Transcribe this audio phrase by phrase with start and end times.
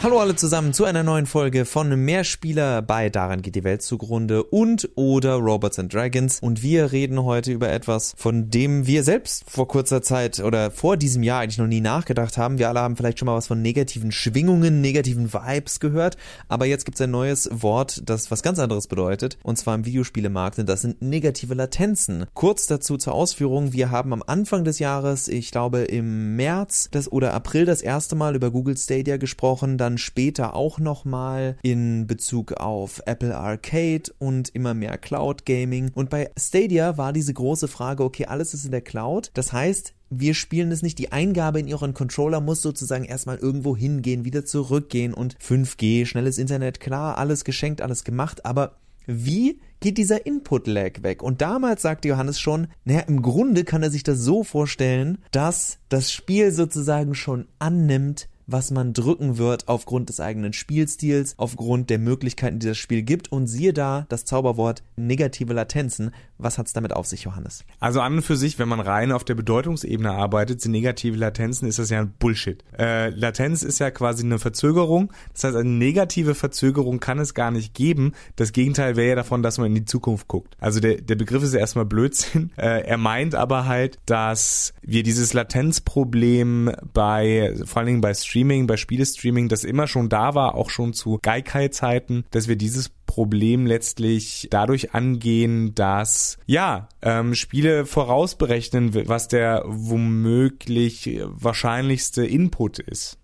[0.00, 4.44] Hallo alle zusammen zu einer neuen Folge von Mehrspieler bei Daran geht die Welt zugrunde
[4.44, 6.38] und oder Robots and Dragons.
[6.40, 10.96] Und wir reden heute über etwas, von dem wir selbst vor kurzer Zeit oder vor
[10.96, 12.58] diesem Jahr eigentlich noch nie nachgedacht haben.
[12.58, 16.84] Wir alle haben vielleicht schon mal was von negativen Schwingungen, negativen Vibes gehört, aber jetzt
[16.84, 19.36] gibt es ein neues Wort, das was ganz anderes bedeutet.
[19.42, 22.24] Und zwar im Videospielemarkt und das sind negative Latenzen.
[22.34, 27.10] Kurz dazu zur Ausführung, wir haben am Anfang des Jahres, ich glaube im März das
[27.10, 32.52] oder April das erste Mal über Google Stadia gesprochen, dann später auch nochmal in Bezug
[32.54, 35.90] auf Apple Arcade und immer mehr Cloud Gaming.
[35.94, 39.30] Und bei Stadia war diese große Frage, okay, alles ist in der Cloud.
[39.34, 40.98] Das heißt, wir spielen es nicht.
[40.98, 46.38] Die Eingabe in ihren Controller muss sozusagen erstmal irgendwo hingehen, wieder zurückgehen und 5G, schnelles
[46.38, 51.22] Internet, klar, alles geschenkt, alles gemacht, aber wie geht dieser Input-Lag weg?
[51.22, 55.78] Und damals sagte Johannes schon, naja, im Grunde kann er sich das so vorstellen, dass
[55.88, 61.98] das Spiel sozusagen schon annimmt, was man drücken wird aufgrund des eigenen Spielstils, aufgrund der
[61.98, 63.30] Möglichkeiten, die das Spiel gibt.
[63.30, 66.12] Und siehe da das Zauberwort negative Latenzen.
[66.38, 67.64] Was hat's damit auf sich, Johannes?
[67.78, 71.68] Also an und für sich, wenn man rein auf der Bedeutungsebene arbeitet, sind negative Latenzen,
[71.68, 72.64] ist das ja ein Bullshit.
[72.78, 75.12] Äh, Latenz ist ja quasi eine Verzögerung.
[75.34, 78.12] Das heißt, eine negative Verzögerung kann es gar nicht geben.
[78.36, 80.56] Das Gegenteil wäre ja davon, dass man in die Zukunft guckt.
[80.58, 82.50] Also der, der Begriff ist ja erstmal Blödsinn.
[82.58, 88.37] Äh, er meint aber halt, dass wir dieses Latenzproblem bei, vor allen Dingen bei Streaming
[88.38, 92.88] Streaming, bei Spielestreaming, das immer schon da war, auch schon zu Geikai-Zeiten, dass wir dieses
[92.88, 103.18] Problem letztlich dadurch angehen, dass ja ähm, Spiele vorausberechnen, was der womöglich wahrscheinlichste Input ist.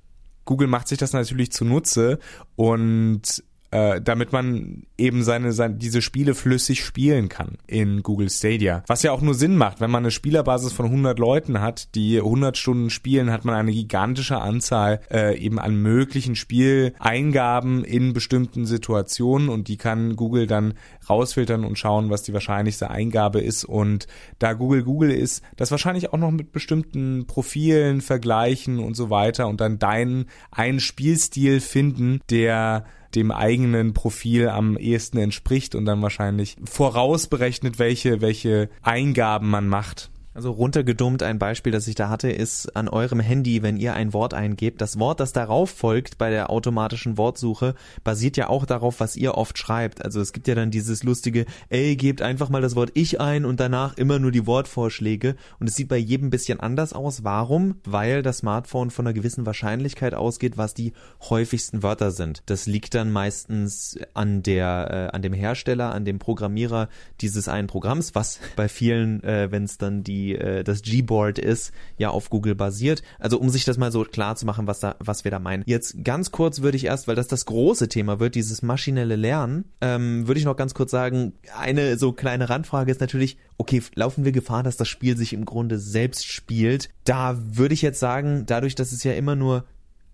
[0.44, 2.18] Google macht sich das natürlich zunutze
[2.56, 3.44] und
[3.74, 8.84] äh, damit man eben seine, seine diese Spiele flüssig spielen kann in Google Stadia.
[8.86, 12.18] Was ja auch nur Sinn macht, wenn man eine Spielerbasis von 100 Leuten hat, die
[12.18, 18.64] 100 Stunden spielen, hat man eine gigantische Anzahl äh, eben an möglichen Spieleingaben in bestimmten
[18.64, 20.74] Situationen und die kann Google dann
[21.10, 24.06] rausfiltern und schauen, was die wahrscheinlichste Eingabe ist und
[24.38, 29.48] da Google Google ist, das wahrscheinlich auch noch mit bestimmten Profilen vergleichen und so weiter
[29.48, 36.02] und dann deinen einen Spielstil finden, der dem eigenen Profil am ehesten entspricht und dann
[36.02, 40.10] wahrscheinlich vorausberechnet, welche, welche Eingaben man macht.
[40.34, 44.12] Also runtergedummt ein Beispiel, das ich da hatte, ist an eurem Handy, wenn ihr ein
[44.12, 44.80] Wort eingebt.
[44.80, 49.36] Das Wort, das darauf folgt bei der automatischen Wortsuche, basiert ja auch darauf, was ihr
[49.36, 50.04] oft schreibt.
[50.04, 53.44] Also es gibt ja dann dieses lustige, ey, gebt einfach mal das Wort ich ein
[53.44, 55.36] und danach immer nur die Wortvorschläge.
[55.60, 57.22] Und es sieht bei jedem bisschen anders aus.
[57.22, 57.76] Warum?
[57.84, 60.94] Weil das Smartphone von einer gewissen Wahrscheinlichkeit ausgeht, was die
[61.30, 62.42] häufigsten Wörter sind.
[62.46, 66.88] Das liegt dann meistens an der, äh, an dem Hersteller, an dem Programmierer
[67.20, 71.38] dieses einen Programms, was bei vielen, äh, wenn es dann die die äh, das Gboard
[71.38, 73.02] ist, ja auf Google basiert.
[73.18, 75.62] Also um sich das mal so klar zu machen, was da was wir da meinen.
[75.66, 79.64] Jetzt ganz kurz würde ich erst, weil das das große Thema wird, dieses maschinelle Lernen,
[79.80, 84.24] ähm, würde ich noch ganz kurz sagen, eine so kleine Randfrage ist natürlich, okay, laufen
[84.24, 86.88] wir Gefahr, dass das Spiel sich im Grunde selbst spielt?
[87.04, 89.64] Da würde ich jetzt sagen, dadurch, dass es ja immer nur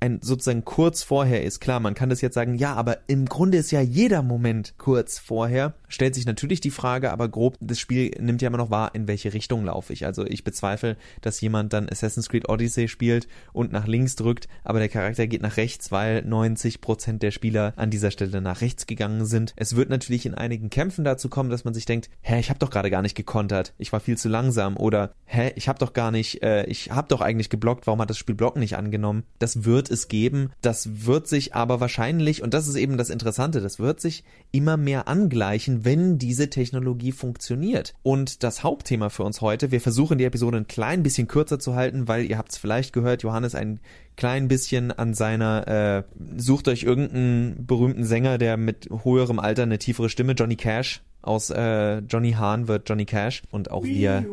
[0.01, 1.61] ein sozusagen kurz vorher ist.
[1.61, 5.19] Klar, man kann das jetzt sagen, ja, aber im Grunde ist ja jeder Moment kurz
[5.19, 5.75] vorher.
[5.89, 9.07] Stellt sich natürlich die Frage, aber grob, das Spiel nimmt ja immer noch wahr, in
[9.09, 10.07] welche Richtung laufe ich.
[10.07, 14.79] Also ich bezweifle, dass jemand dann Assassin's Creed Odyssey spielt und nach links drückt, aber
[14.79, 18.87] der Charakter geht nach rechts, weil 90 Prozent der Spieler an dieser Stelle nach rechts
[18.87, 19.53] gegangen sind.
[19.57, 22.59] Es wird natürlich in einigen Kämpfen dazu kommen, dass man sich denkt, hä, ich habe
[22.59, 25.93] doch gerade gar nicht gekontert, ich war viel zu langsam oder hä, ich habe doch
[25.93, 29.25] gar nicht, äh, ich habe doch eigentlich geblockt, warum hat das Spiel Blocken nicht angenommen?
[29.39, 30.51] Das wird es geben.
[30.63, 34.77] Das wird sich aber wahrscheinlich, und das ist eben das Interessante, das wird sich immer
[34.77, 37.95] mehr angleichen, wenn diese Technologie funktioniert.
[38.03, 41.75] Und das Hauptthema für uns heute, wir versuchen die Episode ein klein bisschen kürzer zu
[41.75, 43.81] halten, weil ihr habt es vielleicht gehört, Johannes ein
[44.17, 46.03] klein bisschen an seiner, äh,
[46.37, 51.51] sucht euch irgendeinen berühmten Sänger, der mit höherem Alter eine tiefere Stimme, Johnny Cash, aus
[51.51, 54.27] äh, Johnny Hahn wird Johnny Cash und auch wir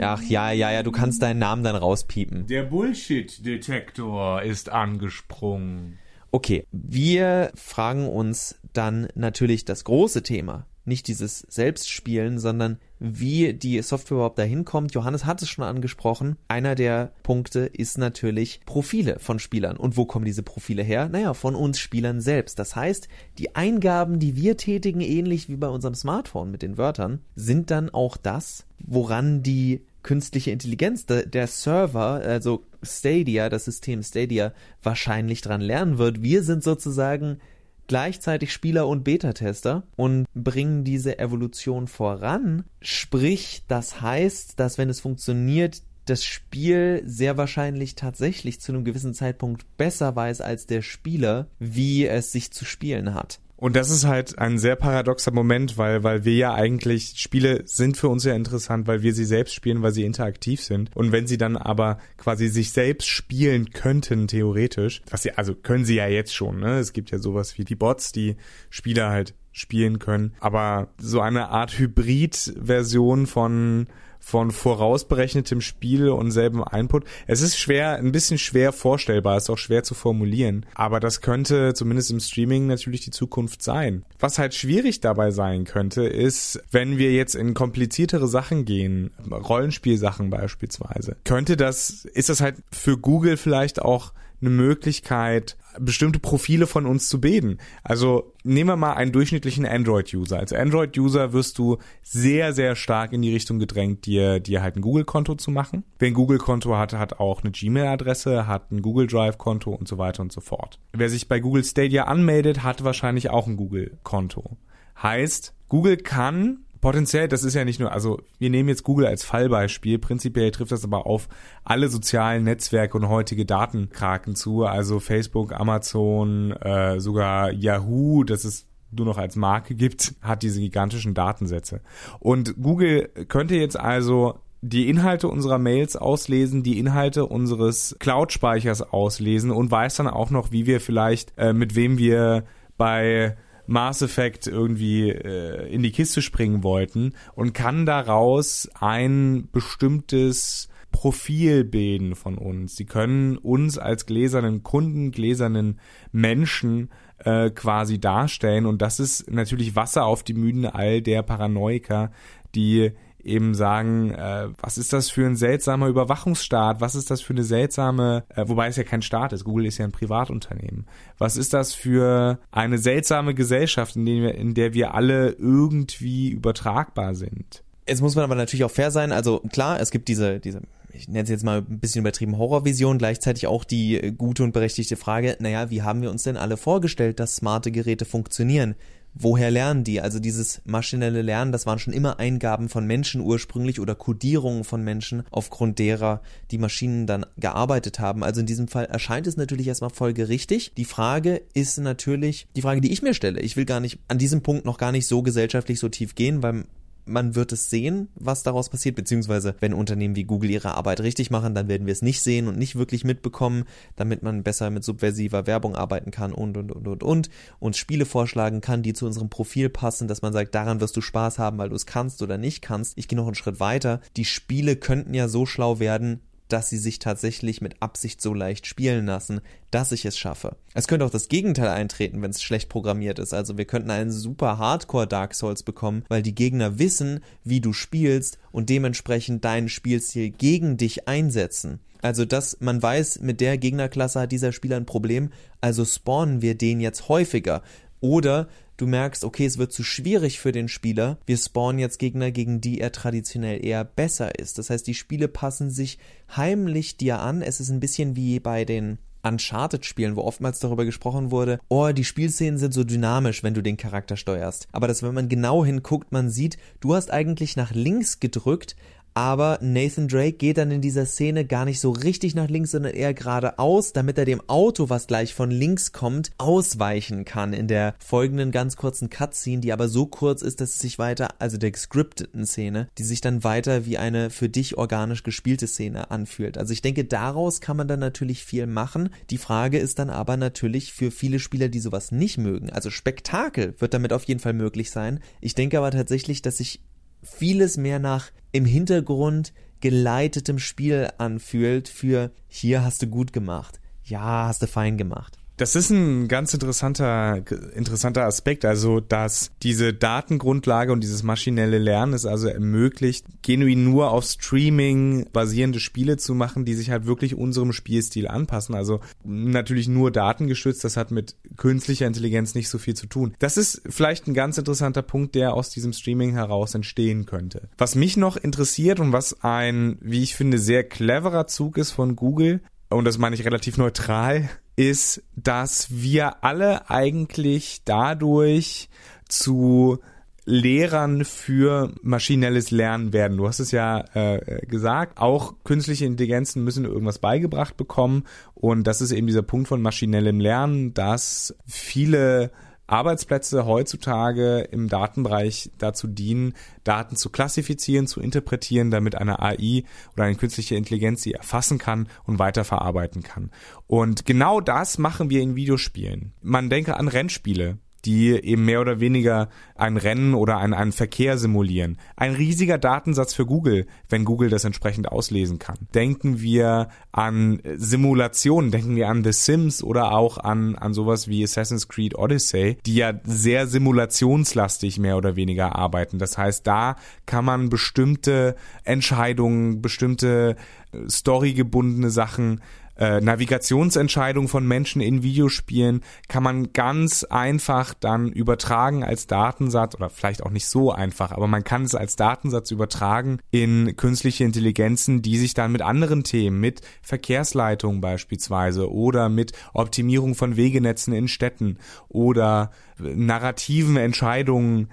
[0.00, 2.46] Ach ja, ja, ja, du kannst deinen Namen dann rauspiepen.
[2.46, 5.98] Der Bullshit-Detektor ist angesprungen.
[6.32, 10.66] Okay, wir fragen uns dann natürlich das große Thema.
[10.84, 14.94] Nicht dieses Selbstspielen, sondern wie die Software überhaupt dahin kommt.
[14.94, 16.36] Johannes hat es schon angesprochen.
[16.48, 19.76] Einer der Punkte ist natürlich Profile von Spielern.
[19.76, 21.08] Und wo kommen diese Profile her?
[21.08, 22.58] Naja, von uns Spielern selbst.
[22.58, 23.08] Das heißt,
[23.38, 27.90] die Eingaben, die wir tätigen, ähnlich wie bei unserem Smartphone mit den Wörtern, sind dann
[27.90, 34.52] auch das, woran die künstliche Intelligenz, der, der Server, also Stadia, das System Stadia,
[34.82, 36.22] wahrscheinlich dran lernen wird.
[36.22, 37.38] Wir sind sozusagen
[37.86, 42.64] gleichzeitig Spieler und Beta-Tester und bringen diese Evolution voran.
[42.80, 49.14] Sprich, das heißt, dass wenn es funktioniert, das Spiel sehr wahrscheinlich tatsächlich zu einem gewissen
[49.14, 53.40] Zeitpunkt besser weiß als der Spieler, wie es sich zu spielen hat.
[53.60, 57.98] Und das ist halt ein sehr paradoxer Moment, weil, weil wir ja eigentlich, Spiele sind
[57.98, 60.90] für uns ja interessant, weil wir sie selbst spielen, weil sie interaktiv sind.
[60.96, 65.84] Und wenn sie dann aber quasi sich selbst spielen könnten, theoretisch, was sie, also können
[65.84, 66.78] sie ja jetzt schon, ne?
[66.78, 68.36] Es gibt ja sowas wie die Bots, die
[68.70, 70.32] Spieler halt spielen können.
[70.40, 73.88] Aber so eine Art Hybrid-Version von
[74.20, 77.04] von vorausberechnetem Spiel und selben Input.
[77.26, 81.74] Es ist schwer, ein bisschen schwer vorstellbar, ist auch schwer zu formulieren, aber das könnte
[81.74, 84.04] zumindest im Streaming natürlich die Zukunft sein.
[84.18, 90.30] Was halt schwierig dabei sein könnte, ist, wenn wir jetzt in kompliziertere Sachen gehen, Rollenspielsachen
[90.30, 96.86] beispielsweise, könnte das, ist das halt für Google vielleicht auch eine Möglichkeit, bestimmte Profile von
[96.86, 97.58] uns zu bilden.
[97.82, 100.38] Also nehmen wir mal einen durchschnittlichen Android-User.
[100.38, 104.82] Als Android-User wirst du sehr, sehr stark in die Richtung gedrängt, dir, dir halt ein
[104.82, 105.84] Google-Konto zu machen.
[105.98, 110.22] Wer ein Google-Konto hat, hat auch eine Gmail-Adresse, hat ein Google Drive-Konto und so weiter
[110.22, 110.78] und so fort.
[110.92, 114.56] Wer sich bei Google Stadia anmeldet, hat wahrscheinlich auch ein Google-Konto.
[115.02, 119.22] Heißt, Google kann Potenziell, das ist ja nicht nur, also wir nehmen jetzt Google als
[119.22, 121.28] Fallbeispiel, prinzipiell trifft das aber auf
[121.62, 128.66] alle sozialen Netzwerke und heutige Datenkraken zu, also Facebook, Amazon, äh, sogar Yahoo, das ist
[128.90, 131.80] nur noch als Marke gibt, hat diese gigantischen Datensätze.
[132.18, 139.50] Und Google könnte jetzt also die Inhalte unserer Mails auslesen, die Inhalte unseres Cloud-Speichers auslesen
[139.50, 142.44] und weiß dann auch noch, wie wir vielleicht, äh, mit wem wir
[142.76, 143.36] bei
[143.70, 151.62] Mass Effect irgendwie äh, in die Kiste springen wollten und kann daraus ein bestimmtes Profil
[151.62, 152.74] bilden von uns.
[152.74, 155.78] Sie können uns als gläsernen Kunden, gläsernen
[156.10, 162.10] Menschen äh, quasi darstellen und das ist natürlich Wasser auf die Müden all der Paranoiker,
[162.56, 162.90] die
[163.24, 167.44] eben sagen, äh, was ist das für ein seltsamer Überwachungsstaat, was ist das für eine
[167.44, 170.86] seltsame, äh, wobei es ja kein Staat ist, Google ist ja ein Privatunternehmen.
[171.18, 176.30] Was ist das für eine seltsame Gesellschaft, in der wir, in der wir alle irgendwie
[176.30, 177.62] übertragbar sind?
[177.86, 179.12] Jetzt muss man aber natürlich auch fair sein.
[179.12, 180.62] Also klar, es gibt diese, diese
[180.92, 184.96] ich nenne es jetzt mal ein bisschen übertrieben Horrorvision, gleichzeitig auch die gute und berechtigte
[184.96, 188.74] Frage, naja, wie haben wir uns denn alle vorgestellt, dass smarte Geräte funktionieren?
[189.14, 190.00] Woher lernen die?
[190.00, 194.82] Also dieses maschinelle Lernen, das waren schon immer Eingaben von Menschen ursprünglich oder Codierungen von
[194.82, 198.22] Menschen, aufgrund derer die Maschinen dann gearbeitet haben.
[198.22, 200.72] Also in diesem Fall erscheint es natürlich erstmal folgerichtig.
[200.76, 203.40] Die Frage ist natürlich die Frage, die ich mir stelle.
[203.40, 206.42] Ich will gar nicht an diesem Punkt noch gar nicht so gesellschaftlich so tief gehen,
[206.42, 206.64] weil
[207.10, 211.30] man wird es sehen, was daraus passiert, beziehungsweise wenn Unternehmen wie Google ihre Arbeit richtig
[211.30, 213.64] machen, dann werden wir es nicht sehen und nicht wirklich mitbekommen,
[213.96, 218.06] damit man besser mit subversiver Werbung arbeiten kann und und und und und uns Spiele
[218.06, 221.58] vorschlagen kann, die zu unserem Profil passen, dass man sagt, daran wirst du Spaß haben,
[221.58, 222.96] weil du es kannst oder nicht kannst.
[222.96, 224.00] Ich gehe noch einen Schritt weiter.
[224.16, 226.20] Die Spiele könnten ja so schlau werden,
[226.52, 230.56] dass sie sich tatsächlich mit Absicht so leicht spielen lassen, dass ich es schaffe.
[230.74, 233.32] Es könnte auch das Gegenteil eintreten, wenn es schlecht programmiert ist.
[233.32, 237.72] Also wir könnten einen super Hardcore Dark Souls bekommen, weil die Gegner wissen, wie du
[237.72, 241.80] spielst und dementsprechend deinen Spielstil gegen dich einsetzen.
[242.02, 246.56] Also, dass man weiß, mit der Gegnerklasse hat dieser Spieler ein Problem, also spawnen wir
[246.56, 247.62] den jetzt häufiger.
[248.00, 252.30] Oder du merkst, okay, es wird zu schwierig für den Spieler, wir spawnen jetzt Gegner,
[252.30, 254.58] gegen die er traditionell eher besser ist.
[254.58, 255.98] Das heißt, die Spiele passen sich
[256.34, 257.42] heimlich dir an.
[257.42, 262.04] Es ist ein bisschen wie bei den Uncharted-Spielen, wo oftmals darüber gesprochen wurde, oh, die
[262.04, 264.66] Spielszenen sind so dynamisch, wenn du den Charakter steuerst.
[264.72, 268.76] Aber dass, wenn man genau hinguckt, man sieht, du hast eigentlich nach links gedrückt,
[269.14, 272.94] aber Nathan Drake geht dann in dieser Szene gar nicht so richtig nach links, sondern
[272.94, 277.94] eher geradeaus, damit er dem Auto, was gleich von links kommt, ausweichen kann in der
[277.98, 281.70] folgenden ganz kurzen Cutscene, die aber so kurz ist, dass es sich weiter, also der
[281.70, 286.58] gescripteten Szene, die sich dann weiter wie eine für dich organisch gespielte Szene anfühlt.
[286.58, 289.10] Also ich denke, daraus kann man dann natürlich viel machen.
[289.30, 292.70] Die Frage ist dann aber natürlich für viele Spieler, die sowas nicht mögen.
[292.70, 295.20] Also Spektakel wird damit auf jeden Fall möglich sein.
[295.40, 296.80] Ich denke aber tatsächlich, dass sich
[297.22, 304.46] vieles mehr nach im Hintergrund geleitetem Spiel anfühlt für hier hast du gut gemacht, ja,
[304.46, 305.39] hast du fein gemacht.
[305.60, 307.42] Das ist ein ganz interessanter,
[307.74, 314.10] interessanter Aspekt, also dass diese Datengrundlage und dieses maschinelle Lernen es also ermöglicht, genuin nur
[314.10, 318.74] auf Streaming basierende Spiele zu machen, die sich halt wirklich unserem Spielstil anpassen.
[318.74, 323.34] Also natürlich nur datengestützt, das hat mit künstlicher Intelligenz nicht so viel zu tun.
[323.38, 327.68] Das ist vielleicht ein ganz interessanter Punkt, der aus diesem Streaming heraus entstehen könnte.
[327.76, 332.16] Was mich noch interessiert und was ein, wie ich finde, sehr cleverer Zug ist von
[332.16, 338.88] Google, und das meine ich relativ neutral, ist, dass wir alle eigentlich dadurch
[339.28, 339.98] zu
[340.44, 343.36] Lehrern für maschinelles Lernen werden.
[343.36, 349.00] Du hast es ja äh, gesagt, auch künstliche Intelligenzen müssen irgendwas beigebracht bekommen und das
[349.00, 352.50] ist eben dieser Punkt von maschinellem Lernen, dass viele
[352.90, 356.54] Arbeitsplätze heutzutage im Datenbereich dazu dienen,
[356.84, 362.08] Daten zu klassifizieren, zu interpretieren, damit eine AI oder eine künstliche Intelligenz sie erfassen kann
[362.24, 363.50] und weiterverarbeiten kann.
[363.86, 366.32] Und genau das machen wir in Videospielen.
[366.42, 371.38] Man denke an Rennspiele die eben mehr oder weniger ein Rennen oder einen, einen Verkehr
[371.38, 371.98] simulieren.
[372.16, 375.76] Ein riesiger Datensatz für Google, wenn Google das entsprechend auslesen kann.
[375.94, 381.42] Denken wir an Simulationen, denken wir an The Sims oder auch an, an sowas wie
[381.42, 386.18] Assassin's Creed Odyssey, die ja sehr simulationslastig mehr oder weniger arbeiten.
[386.18, 390.56] Das heißt, da kann man bestimmte Entscheidungen, bestimmte
[390.92, 392.60] äh, storygebundene Sachen
[393.00, 400.10] äh, Navigationsentscheidungen von Menschen in Videospielen kann man ganz einfach dann übertragen als Datensatz oder
[400.10, 405.22] vielleicht auch nicht so einfach, aber man kann es als Datensatz übertragen in künstliche Intelligenzen,
[405.22, 411.26] die sich dann mit anderen Themen, mit Verkehrsleitungen beispielsweise oder mit Optimierung von Wegenetzen in
[411.26, 411.78] Städten
[412.08, 414.90] oder narrativen Entscheidungen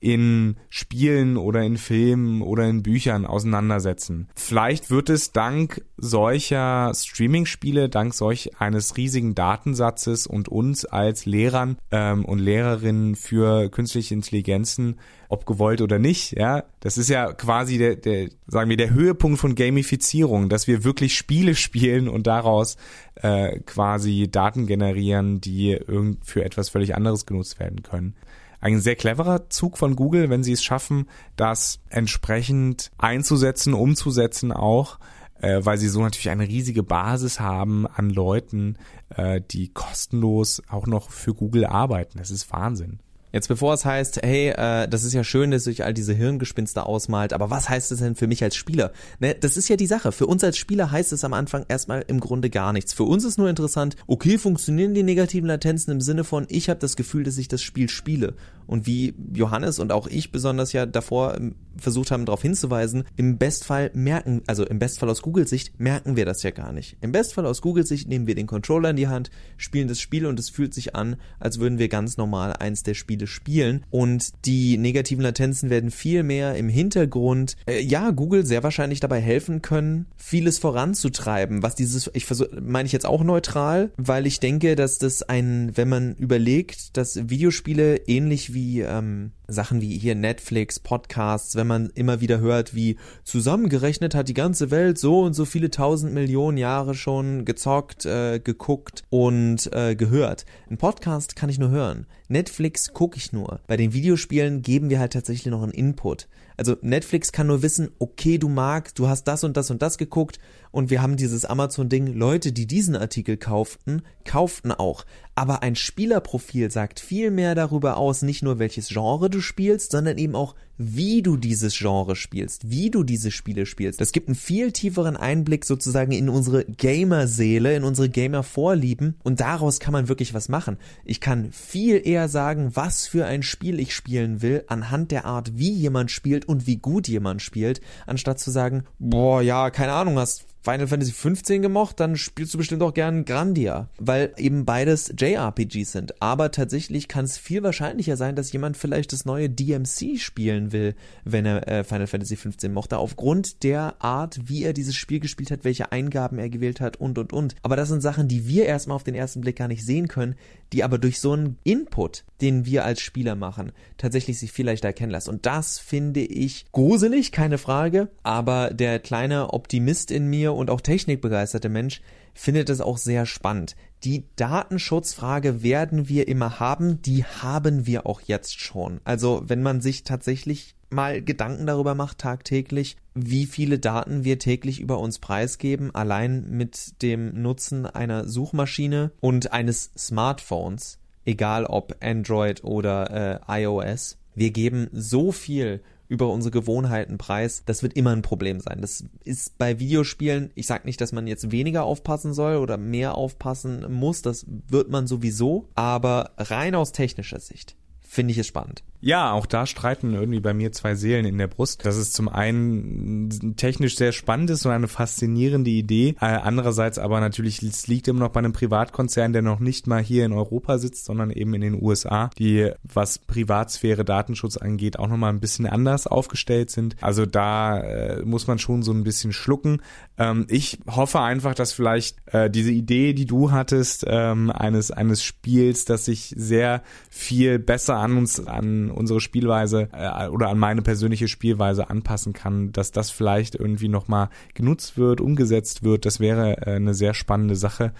[0.00, 4.28] in Spielen oder in Filmen oder in Büchern auseinandersetzen.
[4.34, 11.76] Vielleicht wird es dank solcher Streaming-Spiele, dank solch eines riesigen Datensatzes und uns als Lehrern
[11.90, 17.78] ähm, und Lehrerinnen für künstliche Intelligenzen, ob gewollt oder nicht, ja, das ist ja quasi
[17.78, 22.78] der, der, sagen wir, der Höhepunkt von Gamifizierung, dass wir wirklich Spiele spielen und daraus
[23.16, 28.14] äh, quasi Daten generieren, die irgend für etwas völlig anderes genutzt werden können
[28.60, 34.98] ein sehr cleverer Zug von Google, wenn sie es schaffen, das entsprechend einzusetzen, umzusetzen auch,
[35.40, 38.76] äh, weil sie so natürlich eine riesige Basis haben an Leuten,
[39.10, 42.18] äh, die kostenlos auch noch für Google arbeiten.
[42.18, 43.00] Das ist Wahnsinn.
[43.32, 46.84] Jetzt bevor es heißt, hey, äh, das ist ja schön, dass sich all diese Hirngespinste
[46.84, 48.92] ausmalt, aber was heißt es denn für mich als Spieler?
[49.20, 50.12] Ne, das ist ja die Sache.
[50.12, 52.92] Für uns als Spieler heißt es am Anfang erstmal im Grunde gar nichts.
[52.92, 56.80] Für uns ist nur interessant, okay, funktionieren die negativen Latenzen im Sinne von, ich habe
[56.80, 58.34] das Gefühl, dass ich das Spiel spiele.
[58.70, 63.36] Und wie Johannes und auch ich besonders ja davor ähm, versucht haben, darauf hinzuweisen, im
[63.36, 66.96] Bestfall merken, also im Bestfall aus Googles Sicht, merken wir das ja gar nicht.
[67.00, 70.24] Im Bestfall aus Googles Sicht nehmen wir den Controller in die Hand, spielen das Spiel
[70.24, 73.84] und es fühlt sich an, als würden wir ganz normal eins der Spiele Spiele spielen
[73.90, 79.20] und die negativen Latenzen werden viel mehr im Hintergrund, äh, ja, Google sehr wahrscheinlich dabei
[79.20, 84.38] helfen können, vieles voranzutreiben, was dieses, ich versuche, meine ich jetzt auch neutral, weil ich
[84.38, 90.14] denke, dass das ein, wenn man überlegt, dass Videospiele ähnlich wie ähm, Sachen wie hier
[90.14, 95.34] Netflix, Podcasts, wenn man immer wieder hört, wie zusammengerechnet hat die ganze Welt so und
[95.34, 100.44] so viele tausend Millionen Jahre schon gezockt, äh, geguckt und äh, gehört.
[100.70, 102.06] Ein Podcast kann ich nur hören.
[102.28, 103.60] Netflix gucke ich nur.
[103.66, 106.28] Bei den Videospielen geben wir halt tatsächlich noch einen Input.
[106.56, 109.96] Also Netflix kann nur wissen, okay, du magst, du hast das und das und das
[109.96, 110.38] geguckt
[110.72, 115.04] und wir haben dieses Amazon-Ding, Leute, die diesen Artikel kauften, kauften auch.
[115.34, 120.18] Aber ein Spielerprofil sagt viel mehr darüber aus, nicht nur welches Genre du spielst, sondern
[120.18, 124.00] eben auch, wie du dieses Genre spielst, wie du diese Spiele spielst.
[124.00, 129.78] Das gibt einen viel tieferen Einblick sozusagen in unsere Gamer-Seele, in unsere Gamer-Vorlieben und daraus
[129.78, 130.78] kann man wirklich was machen.
[131.04, 135.58] Ich kann viel eher sagen, was für ein Spiel ich spielen will, anhand der Art,
[135.58, 140.18] wie jemand spielt und wie gut jemand spielt, anstatt zu sagen, boah, ja, keine Ahnung,
[140.18, 145.12] hast Final Fantasy 15 gemocht, dann spielst du bestimmt auch gern Grandia, weil eben beides
[145.18, 146.20] JRPGs sind.
[146.20, 150.94] Aber tatsächlich kann es viel wahrscheinlicher sein, dass jemand vielleicht das neue DMC spielen will,
[151.24, 155.50] wenn er äh, Final Fantasy 15 mochte, aufgrund der Art, wie er dieses Spiel gespielt
[155.50, 157.54] hat, welche Eingaben er gewählt hat und und und.
[157.62, 160.34] Aber das sind Sachen, die wir erstmal auf den ersten Blick gar nicht sehen können,
[160.72, 164.88] die aber durch so einen Input, den wir als Spieler machen, tatsächlich sich viel leichter
[164.88, 165.30] erkennen lassen.
[165.30, 170.80] Und das finde ich gruselig, keine Frage, aber der kleine Optimist in mir und auch
[170.80, 172.00] technikbegeisterte Mensch
[172.34, 173.76] findet es auch sehr spannend.
[174.04, 179.00] Die Datenschutzfrage werden wir immer haben, die haben wir auch jetzt schon.
[179.04, 184.80] Also wenn man sich tatsächlich mal Gedanken darüber macht tagtäglich, wie viele Daten wir täglich
[184.80, 192.64] über uns preisgeben, allein mit dem Nutzen einer Suchmaschine und eines Smartphones, egal ob Android
[192.64, 194.18] oder äh, iOS.
[194.34, 198.80] Wir geben so viel über unsere Gewohnheiten preis, das wird immer ein Problem sein.
[198.80, 203.14] Das ist bei Videospielen, ich sage nicht, dass man jetzt weniger aufpassen soll oder mehr
[203.14, 208.82] aufpassen muss, das wird man sowieso, aber rein aus technischer Sicht finde ich es spannend.
[209.00, 211.84] Ja, auch da streiten irgendwie bei mir zwei Seelen in der Brust.
[211.86, 216.16] Das ist zum einen technisch sehr spannend ist und eine faszinierende Idee.
[216.20, 220.02] Äh, andererseits aber natürlich, es liegt immer noch bei einem Privatkonzern, der noch nicht mal
[220.02, 225.08] hier in Europa sitzt, sondern eben in den USA, die, was Privatsphäre, Datenschutz angeht, auch
[225.08, 226.96] nochmal ein bisschen anders aufgestellt sind.
[227.00, 229.80] Also da äh, muss man schon so ein bisschen schlucken.
[230.18, 235.22] Ähm, ich hoffe einfach, dass vielleicht äh, diese Idee, die du hattest, ähm, eines, eines
[235.22, 240.82] Spiels, das sich sehr viel besser an uns, an unsere Spielweise äh, oder an meine
[240.82, 246.06] persönliche Spielweise anpassen kann, dass das vielleicht irgendwie nochmal genutzt wird, umgesetzt wird.
[246.06, 247.92] Das wäre äh, eine sehr spannende Sache.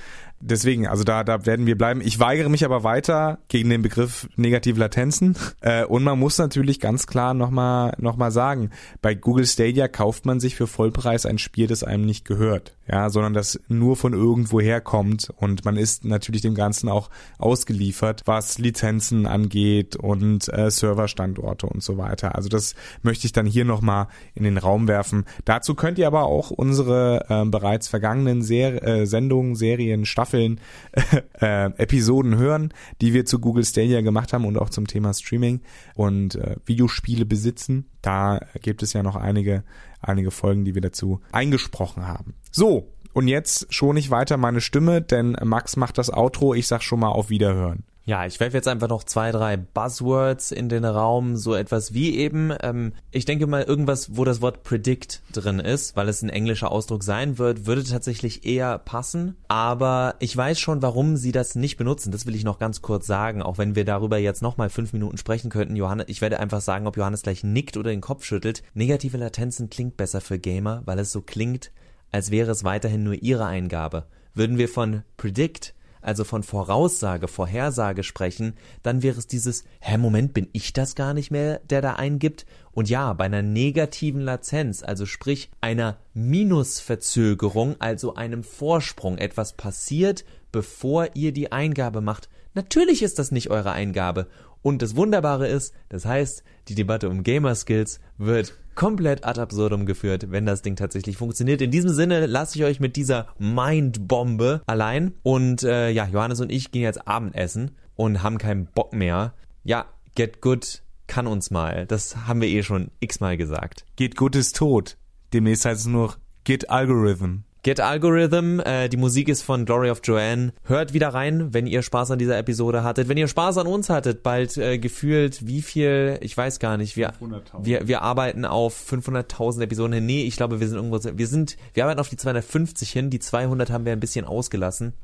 [0.43, 2.01] Deswegen, also da, da werden wir bleiben.
[2.01, 5.37] Ich weigere mich aber weiter gegen den Begriff negative Latenzen.
[5.63, 8.71] Äh, und man muss natürlich ganz klar nochmal noch mal sagen,
[9.03, 13.11] bei Google Stadia kauft man sich für Vollpreis ein Spiel, das einem nicht gehört, ja,
[13.11, 15.29] sondern das nur von irgendwoher kommt.
[15.37, 21.83] Und man ist natürlich dem Ganzen auch ausgeliefert, was Lizenzen angeht und äh, Serverstandorte und
[21.83, 22.37] so weiter.
[22.37, 25.25] Also das möchte ich dann hier nochmal in den Raum werfen.
[25.45, 30.61] Dazu könnt ihr aber auch unsere äh, bereits vergangenen Ser äh, Sendungen, Serien, Staffeln Staffeln,
[31.41, 35.61] äh, Episoden hören, die wir zu Google Stadia gemacht haben und auch zum Thema Streaming
[35.95, 37.87] und äh, Videospiele besitzen.
[38.01, 39.65] Da gibt es ja noch einige,
[40.01, 42.35] einige Folgen, die wir dazu eingesprochen haben.
[42.53, 46.55] So, und jetzt schon nicht weiter meine Stimme, denn Max macht das Outro.
[46.55, 47.85] Ich sag schon mal auf Wiederhören.
[48.05, 52.17] Ja, ich werfe jetzt einfach noch zwei, drei Buzzwords in den Raum, so etwas wie
[52.17, 56.31] eben, ähm, ich denke mal irgendwas, wo das Wort predict drin ist, weil es ein
[56.31, 61.55] englischer Ausdruck sein wird, würde tatsächlich eher passen, aber ich weiß schon, warum sie das
[61.55, 64.71] nicht benutzen, das will ich noch ganz kurz sagen, auch wenn wir darüber jetzt nochmal
[64.71, 68.01] fünf Minuten sprechen könnten, Johannes, ich werde einfach sagen, ob Johannes gleich nickt oder den
[68.01, 71.71] Kopf schüttelt, negative Latenzen klingt besser für Gamer, weil es so klingt,
[72.11, 74.07] als wäre es weiterhin nur ihre Eingabe.
[74.35, 80.33] Würden wir von predict also von Voraussage, Vorhersage sprechen, dann wäre es dieses, hä, Moment,
[80.33, 82.47] bin ich das gar nicht mehr, der da eingibt?
[82.73, 90.25] Und ja, bei einer negativen Latenz, also sprich einer Minusverzögerung, also einem Vorsprung, etwas passiert,
[90.53, 92.29] bevor ihr die Eingabe macht.
[92.55, 94.27] Natürlich ist das nicht eure Eingabe.
[94.63, 99.87] Und das Wunderbare ist, das heißt, die Debatte um Gamer Skills wird komplett ad absurdum
[99.87, 101.63] geführt, wenn das Ding tatsächlich funktioniert.
[101.63, 105.15] In diesem Sinne lasse ich euch mit dieser Mindbombe allein.
[105.23, 109.35] Und äh, ja, Johannes und ich gehen jetzt Abendessen und haben keinen Bock mehr.
[109.65, 111.87] Ja, Get Good kann uns mal.
[111.87, 113.85] Das haben wir eh schon x-mal gesagt.
[113.97, 114.97] Get Good ist tot.
[115.33, 117.45] Demnächst heißt es nur Get Algorithm.
[117.63, 120.55] Get Algorithm, äh, die Musik ist von Glory of Joanne.
[120.65, 123.09] Hört wieder rein, wenn ihr Spaß an dieser Episode hattet.
[123.09, 126.97] Wenn ihr Spaß an uns hattet, bald äh, gefühlt wie viel, ich weiß gar nicht,
[126.97, 127.13] wir,
[127.59, 130.07] wir, wir arbeiten auf 500.000 Episoden hin.
[130.07, 133.11] Nee, ich glaube, wir sind irgendwo, wir sind, wir arbeiten auf die 250 hin.
[133.11, 134.95] Die 200 haben wir ein bisschen ausgelassen.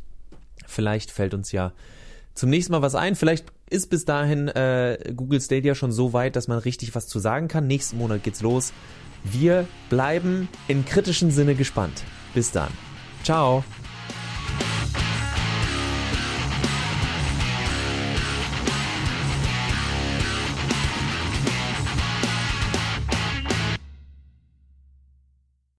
[0.67, 1.73] Vielleicht fällt uns ja
[2.33, 3.17] zum nächsten Mal was ein.
[3.17, 7.19] Vielleicht ist bis dahin äh, Google Stadia schon so weit, dass man richtig was zu
[7.19, 7.67] sagen kann.
[7.67, 8.73] Nächsten Monat geht's los.
[9.25, 12.03] Wir bleiben in kritischen Sinne gespannt.
[12.37, 12.69] Bis dann.
[13.25, 13.65] Ciao.